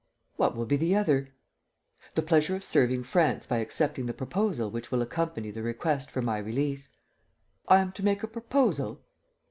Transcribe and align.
"What 0.35 0.55
will 0.55 0.65
be 0.65 0.77
the 0.77 0.95
other?" 0.95 1.29
"The 2.15 2.23
pleasure 2.23 2.55
of 2.55 2.63
serving 2.63 3.03
France 3.03 3.45
by 3.45 3.57
accepting 3.57 4.07
the 4.07 4.15
proposal 4.15 4.71
which 4.71 4.91
will 4.91 5.03
accompany 5.03 5.51
the 5.51 5.61
request 5.61 6.09
for 6.09 6.23
my 6.23 6.39
release." 6.39 6.89
"I 7.67 7.77
am 7.81 7.91
to 7.91 8.03
make 8.03 8.23
a 8.23 8.27
proposal? 8.27 9.01